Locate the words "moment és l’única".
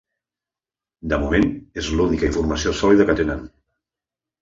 1.25-2.33